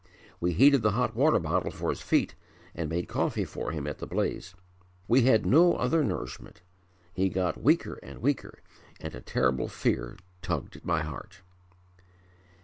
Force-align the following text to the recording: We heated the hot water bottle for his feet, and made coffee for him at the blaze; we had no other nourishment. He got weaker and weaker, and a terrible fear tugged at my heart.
We 0.39 0.53
heated 0.53 0.81
the 0.81 0.93
hot 0.97 1.15
water 1.15 1.37
bottle 1.37 1.69
for 1.69 1.91
his 1.91 2.01
feet, 2.01 2.33
and 2.73 2.89
made 2.89 3.07
coffee 3.07 3.45
for 3.45 3.69
him 3.71 3.85
at 3.85 3.99
the 3.99 4.07
blaze; 4.07 4.55
we 5.07 5.25
had 5.25 5.45
no 5.45 5.75
other 5.75 6.03
nourishment. 6.03 6.63
He 7.13 7.29
got 7.29 7.61
weaker 7.61 7.99
and 8.01 8.17
weaker, 8.19 8.57
and 8.99 9.13
a 9.13 9.21
terrible 9.21 9.67
fear 9.67 10.17
tugged 10.41 10.75
at 10.75 10.85
my 10.85 11.03
heart. 11.03 11.41